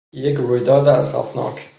یک 0.13 0.35
رویداد 0.37 0.87
اسفناک 0.87 1.69